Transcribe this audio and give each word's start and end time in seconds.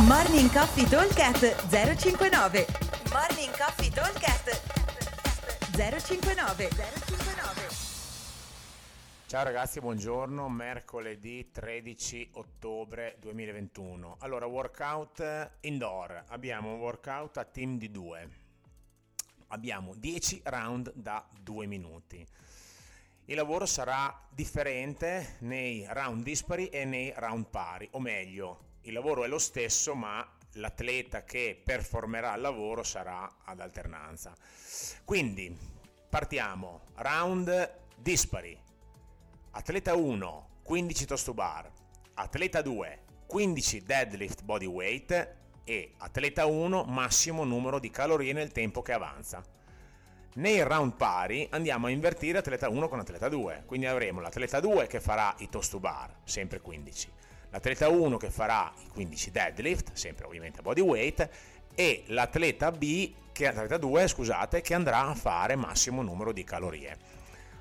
Morning 0.00 0.50
Coffee 0.50 0.88
Talkcast 0.88 1.68
059 1.68 2.66
Morning 3.12 3.50
Coffee 3.58 3.90
Talkcast 3.90 4.62
059 5.76 6.68
059 6.70 7.68
Ciao 9.26 9.44
ragazzi, 9.44 9.80
buongiorno, 9.80 10.48
mercoledì 10.48 11.50
13 11.52 12.30
ottobre 12.32 13.18
2021. 13.20 14.16
Allora, 14.20 14.46
workout 14.46 15.50
indoor, 15.60 16.24
abbiamo 16.28 16.72
un 16.72 16.80
workout 16.80 17.36
a 17.36 17.44
team 17.44 17.76
di 17.76 17.90
due, 17.90 18.28
abbiamo 19.48 19.94
10 19.94 20.40
round 20.44 20.90
da 20.94 21.22
2 21.38 21.66
minuti. 21.66 22.26
Il 23.26 23.36
lavoro 23.36 23.66
sarà 23.66 24.26
differente 24.30 25.36
nei 25.40 25.86
round 25.90 26.22
dispari 26.22 26.68
e 26.68 26.86
nei 26.86 27.12
round 27.14 27.46
pari, 27.48 27.86
o 27.92 28.00
meglio, 28.00 28.70
il 28.82 28.92
lavoro 28.92 29.24
è 29.24 29.28
lo 29.28 29.38
stesso, 29.38 29.94
ma 29.94 30.26
l'atleta 30.54 31.24
che 31.24 31.60
performerà 31.62 32.34
il 32.34 32.40
lavoro 32.40 32.82
sarà 32.82 33.38
ad 33.44 33.60
alternanza. 33.60 34.34
Quindi 35.04 35.56
partiamo, 36.08 36.82
round 36.96 37.80
dispari. 37.96 38.58
Atleta 39.52 39.94
1, 39.94 40.48
15 40.62 41.04
toast 41.04 41.24
to 41.24 41.34
bar. 41.34 41.70
Atleta 42.14 42.62
2, 42.62 43.02
15 43.26 43.82
deadlift 43.82 44.42
body 44.42 44.66
weight 44.66 45.36
e 45.64 45.94
atleta 45.98 46.46
1 46.46 46.84
massimo 46.84 47.44
numero 47.44 47.78
di 47.78 47.90
calorie 47.90 48.32
nel 48.32 48.52
tempo 48.52 48.82
che 48.82 48.92
avanza. 48.92 49.42
Nei 50.34 50.62
round 50.62 50.94
pari 50.94 51.46
andiamo 51.50 51.86
a 51.86 51.90
invertire 51.90 52.38
atleta 52.38 52.68
1 52.68 52.88
con 52.88 52.98
atleta 52.98 53.28
2, 53.28 53.64
quindi 53.66 53.86
avremo 53.86 54.20
l'atleta 54.20 54.60
2 54.60 54.86
che 54.86 55.00
farà 55.00 55.34
i 55.38 55.48
toast 55.48 55.70
to 55.72 55.80
bar, 55.80 56.14
sempre 56.24 56.60
15, 56.60 57.12
l'atleta 57.52 57.88
1 57.88 58.16
che 58.16 58.30
farà 58.30 58.72
i 58.82 58.88
15 58.88 59.30
deadlift, 59.30 59.92
sempre 59.92 60.24
ovviamente 60.24 60.62
body 60.62 60.80
weight, 60.80 61.28
e 61.74 62.04
l'atleta 62.06 62.72
B, 62.72 63.12
che 63.30 63.46
atleta 63.46 63.76
2, 63.76 64.08
scusate, 64.08 64.60
che 64.62 64.74
andrà 64.74 65.06
a 65.06 65.14
fare 65.14 65.54
massimo 65.54 66.02
numero 66.02 66.32
di 66.32 66.44
calorie. 66.44 66.96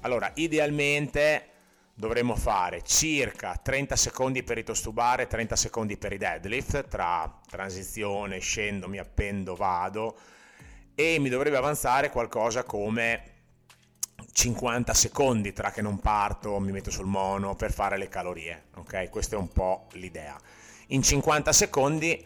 Allora, 0.00 0.30
idealmente 0.34 1.50
dovremmo 1.94 2.36
fare 2.36 2.82
circa 2.82 3.56
30 3.56 3.96
secondi 3.96 4.42
per 4.42 4.58
i 4.58 4.64
tostubare 4.64 5.22
e 5.22 5.26
30 5.28 5.56
secondi 5.56 5.96
per 5.96 6.12
i 6.12 6.18
deadlift, 6.18 6.88
tra 6.88 7.40
transizione, 7.48 8.38
scendo, 8.38 8.88
mi 8.88 8.98
appendo, 8.98 9.54
vado, 9.54 10.18
e 10.94 11.18
mi 11.20 11.28
dovrebbe 11.28 11.56
avanzare 11.56 12.10
qualcosa 12.10 12.64
come 12.64 13.35
50 14.36 14.92
secondi 14.92 15.54
tra 15.54 15.70
che 15.70 15.80
non 15.80 15.98
parto, 15.98 16.60
mi 16.60 16.70
metto 16.70 16.90
sul 16.90 17.06
mono 17.06 17.56
per 17.56 17.72
fare 17.72 17.96
le 17.96 18.10
calorie, 18.10 18.64
ok? 18.74 19.08
Questa 19.08 19.34
è 19.34 19.38
un 19.38 19.48
po' 19.48 19.86
l'idea. 19.92 20.38
In 20.88 21.02
50 21.02 21.54
secondi 21.54 22.22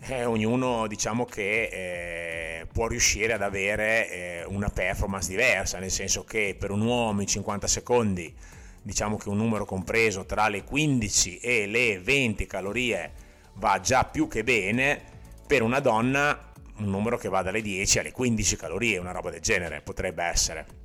eh, 0.00 0.24
ognuno 0.24 0.86
diciamo 0.86 1.26
che 1.26 1.68
eh, 1.70 2.66
può 2.72 2.86
riuscire 2.86 3.34
ad 3.34 3.42
avere 3.42 4.10
eh, 4.10 4.44
una 4.46 4.70
performance 4.70 5.28
diversa, 5.28 5.78
nel 5.78 5.90
senso 5.90 6.24
che 6.24 6.56
per 6.58 6.70
un 6.70 6.80
uomo 6.80 7.20
in 7.20 7.26
50 7.26 7.66
secondi 7.66 8.34
diciamo 8.80 9.18
che 9.18 9.28
un 9.28 9.36
numero 9.36 9.66
compreso 9.66 10.24
tra 10.24 10.48
le 10.48 10.64
15 10.64 11.40
e 11.40 11.66
le 11.66 12.00
20 12.00 12.46
calorie 12.46 13.12
va 13.56 13.78
già 13.80 14.06
più 14.06 14.28
che 14.28 14.44
bene, 14.44 14.98
per 15.46 15.60
una 15.60 15.80
donna 15.80 16.52
un 16.78 16.88
numero 16.88 17.18
che 17.18 17.28
va 17.28 17.42
dalle 17.42 17.60
10 17.60 17.98
alle 17.98 18.12
15 18.12 18.56
calorie, 18.56 18.96
una 18.96 19.12
roba 19.12 19.28
del 19.28 19.40
genere 19.40 19.82
potrebbe 19.82 20.24
essere 20.24 20.79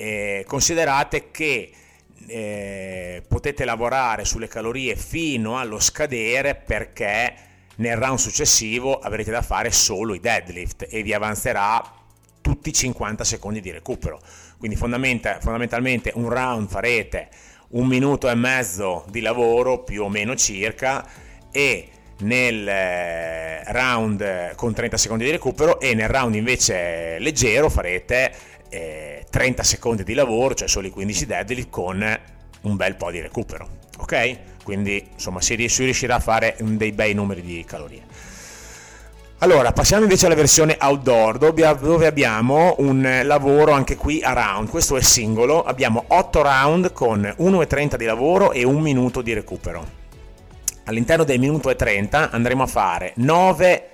eh, 0.00 0.44
considerate 0.46 1.30
che 1.30 1.70
eh, 2.26 3.22
potete 3.28 3.66
lavorare 3.66 4.24
sulle 4.24 4.48
calorie 4.48 4.96
fino 4.96 5.58
allo 5.58 5.78
scadere 5.78 6.54
perché 6.54 7.34
nel 7.76 7.96
round 7.96 8.18
successivo 8.18 8.98
avrete 8.98 9.30
da 9.30 9.42
fare 9.42 9.70
solo 9.70 10.14
i 10.14 10.20
deadlift 10.20 10.86
e 10.88 11.02
vi 11.02 11.12
avanzerà 11.12 11.82
tutti 12.40 12.70
i 12.70 12.72
50 12.72 13.24
secondi 13.24 13.60
di 13.60 13.70
recupero. 13.70 14.20
Quindi 14.58 14.76
fondamentalmente 14.76 16.12
un 16.14 16.30
round 16.30 16.68
farete 16.68 17.28
un 17.70 17.86
minuto 17.86 18.30
e 18.30 18.34
mezzo 18.34 19.04
di 19.10 19.20
lavoro 19.20 19.82
più 19.82 20.04
o 20.04 20.08
meno 20.08 20.34
circa 20.34 21.06
e 21.50 21.88
nel 22.20 22.66
eh, 22.66 23.72
round 23.72 24.54
con 24.54 24.72
30 24.72 24.96
secondi 24.96 25.24
di 25.24 25.30
recupero 25.30 25.80
e 25.80 25.94
nel 25.94 26.08
round 26.08 26.34
invece 26.34 27.18
leggero 27.18 27.68
farete 27.68 28.32
eh, 28.68 29.24
30 29.28 29.62
secondi 29.62 30.04
di 30.04 30.14
lavoro, 30.14 30.54
cioè 30.54 30.68
solo 30.68 30.86
i 30.86 30.90
15 30.90 31.26
deadlift 31.26 31.70
con 31.70 32.20
un 32.62 32.76
bel 32.76 32.96
po' 32.96 33.10
di 33.10 33.20
recupero, 33.20 33.68
ok? 33.98 34.38
Quindi 34.62 35.08
insomma 35.12 35.40
si 35.40 35.54
riuscirà 35.54 36.16
a 36.16 36.20
fare 36.20 36.56
dei 36.58 36.92
bei 36.92 37.14
numeri 37.14 37.42
di 37.42 37.64
calorie. 37.64 38.02
Allora, 39.42 39.72
passiamo 39.72 40.02
invece 40.02 40.26
alla 40.26 40.34
versione 40.34 40.76
outdoor, 40.78 41.38
dove 41.38 42.06
abbiamo 42.06 42.74
un 42.78 43.22
lavoro 43.24 43.72
anche 43.72 43.96
qui 43.96 44.22
a 44.22 44.34
round. 44.34 44.68
Questo 44.68 44.98
è 44.98 45.00
singolo, 45.00 45.62
abbiamo 45.62 46.04
8 46.08 46.42
round 46.42 46.92
con 46.92 47.22
1,30 47.22 47.96
di 47.96 48.04
lavoro 48.04 48.52
e 48.52 48.64
1 48.64 48.78
minuto 48.78 49.22
di 49.22 49.32
recupero. 49.32 49.99
All'interno 50.90 51.22
del 51.22 51.38
minuto 51.38 51.70
e 51.70 51.76
30 51.76 52.32
andremo 52.32 52.64
a 52.64 52.66
fare 52.66 53.12
9 53.18 53.90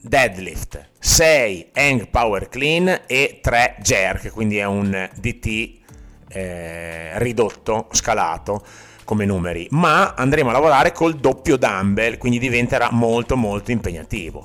deadlift, 0.00 0.82
6 0.98 1.72
hang 1.74 2.08
power 2.08 2.48
clean 2.48 3.02
e 3.06 3.40
3 3.42 3.76
jerk, 3.82 4.30
quindi 4.30 4.56
è 4.56 4.64
un 4.64 5.10
DT 5.14 5.80
eh, 6.28 7.18
ridotto, 7.18 7.88
scalato 7.90 8.64
come 9.04 9.26
numeri, 9.26 9.66
ma 9.72 10.14
andremo 10.14 10.48
a 10.48 10.52
lavorare 10.52 10.92
col 10.92 11.16
doppio 11.16 11.58
dumbbell, 11.58 12.16
quindi 12.16 12.38
diventerà 12.38 12.88
molto 12.90 13.36
molto 13.36 13.70
impegnativo. 13.70 14.42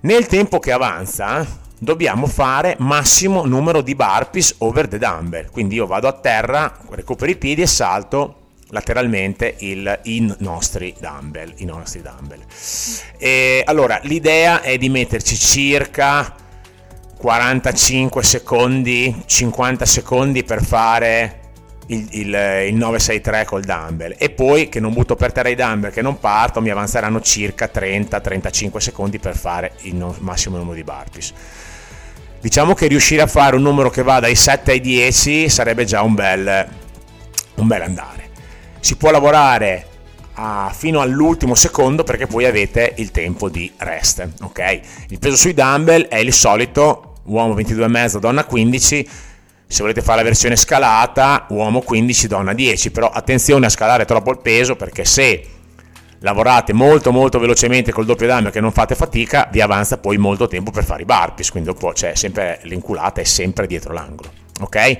Nel 0.00 0.26
tempo 0.26 0.58
che 0.58 0.72
avanza 0.72 1.46
dobbiamo 1.78 2.26
fare 2.26 2.74
massimo 2.80 3.44
numero 3.44 3.80
di 3.80 3.94
burpees 3.94 4.56
over 4.58 4.88
the 4.88 4.98
dumbbell, 4.98 5.52
quindi 5.52 5.76
io 5.76 5.86
vado 5.86 6.08
a 6.08 6.14
terra, 6.14 6.78
recupero 6.90 7.30
i 7.30 7.36
piedi 7.36 7.62
e 7.62 7.68
salto 7.68 8.38
lateralmente 8.72 9.54
il, 9.58 10.00
i 10.04 10.34
nostri 10.38 10.94
dumbbell. 10.98 11.52
I 11.56 11.64
nostri 11.64 12.02
dumbbell. 12.02 12.40
E, 13.18 13.62
allora, 13.64 14.00
l'idea 14.02 14.60
è 14.60 14.76
di 14.76 14.88
metterci 14.88 15.36
circa 15.36 16.34
45 17.16 18.22
secondi, 18.22 19.22
50 19.24 19.84
secondi 19.86 20.42
per 20.42 20.64
fare 20.64 21.40
il, 21.86 22.08
il, 22.12 22.28
il 22.68 22.74
963 22.74 23.44
col 23.44 23.62
dumbbell 23.62 24.14
e 24.16 24.30
poi 24.30 24.68
che 24.68 24.80
non 24.80 24.92
butto 24.92 25.14
per 25.14 25.32
terra 25.32 25.48
i 25.48 25.54
dumbbell, 25.54 25.92
che 25.92 26.02
non 26.02 26.18
parto, 26.18 26.60
mi 26.60 26.70
avanzeranno 26.70 27.20
circa 27.20 27.70
30-35 27.72 28.78
secondi 28.78 29.18
per 29.18 29.36
fare 29.36 29.72
il 29.82 29.94
no, 29.94 30.16
massimo 30.20 30.56
numero 30.56 30.74
di 30.74 30.82
burpees. 30.84 31.32
Diciamo 32.40 32.74
che 32.74 32.88
riuscire 32.88 33.22
a 33.22 33.28
fare 33.28 33.54
un 33.54 33.62
numero 33.62 33.88
che 33.88 34.02
va 34.02 34.18
dai 34.18 34.34
7 34.34 34.72
ai 34.72 34.80
10 34.80 35.48
sarebbe 35.48 35.84
già 35.84 36.02
un 36.02 36.14
bel, 36.14 36.68
un 37.56 37.66
bel 37.68 37.82
andare 37.82 38.22
si 38.82 38.96
può 38.96 39.12
lavorare 39.12 39.86
a, 40.34 40.72
fino 40.74 41.00
all'ultimo 41.00 41.54
secondo 41.54 42.02
perché 42.02 42.26
poi 42.26 42.46
avete 42.46 42.94
il 42.96 43.12
tempo 43.12 43.48
di 43.48 43.70
rest. 43.76 44.28
Ok? 44.42 44.80
Il 45.08 45.20
peso 45.20 45.36
sui 45.36 45.54
dumbbell 45.54 46.08
è 46.08 46.16
il 46.16 46.32
solito 46.32 47.14
uomo 47.26 47.54
22,5, 47.54 48.18
donna 48.18 48.44
15. 48.44 49.08
Se 49.68 49.82
volete 49.82 50.02
fare 50.02 50.18
la 50.18 50.24
versione 50.24 50.56
scalata, 50.56 51.46
uomo 51.50 51.80
15, 51.80 52.26
donna 52.26 52.52
10, 52.52 52.90
però 52.90 53.08
attenzione 53.08 53.66
a 53.66 53.70
scalare 53.70 54.04
troppo 54.04 54.32
il 54.32 54.40
peso 54.40 54.74
perché 54.74 55.04
se 55.04 55.46
lavorate 56.18 56.72
molto 56.72 57.12
molto 57.12 57.38
velocemente 57.38 57.92
col 57.92 58.04
doppio 58.04 58.26
dumbbell 58.26 58.50
che 58.50 58.60
non 58.60 58.72
fate 58.72 58.96
fatica, 58.96 59.48
vi 59.50 59.60
avanza 59.60 59.98
poi 59.98 60.18
molto 60.18 60.48
tempo 60.48 60.72
per 60.72 60.84
fare 60.84 61.02
i 61.02 61.06
burpees, 61.06 61.50
quindi 61.52 61.68
dopo 61.68 61.92
c'è 61.92 62.16
sempre 62.16 62.58
l'inculata 62.64 63.20
è 63.20 63.24
sempre 63.24 63.68
dietro 63.68 63.92
l'angolo. 63.92 64.30
Ok? 64.60 64.96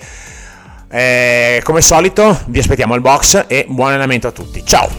Eh, 0.95 1.63
come 1.65 1.81
solito 1.81 2.39
vi 2.49 2.59
aspettiamo 2.59 2.93
al 2.93 3.01
box 3.01 3.47
e 3.49 3.65
buon 3.67 3.89
allenamento 3.89 4.27
a 4.27 4.31
tutti. 4.31 4.63
Ciao! 4.63 4.91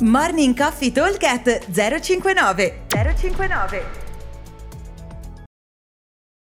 Morning 0.00 0.56
Coffee 0.56 0.90
Talk 0.90 1.16
059 1.70 2.80
059 2.88 4.01